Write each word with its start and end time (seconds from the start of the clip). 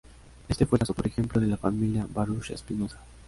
Éste 0.49 0.65
fue 0.65 0.77
el 0.77 0.79
caso, 0.79 0.95
por 0.95 1.05
ejemplo, 1.05 1.39
de 1.39 1.45
la 1.45 1.57
familia 1.57 2.07
Baruch 2.11 2.51
Spinoza. 2.57 2.97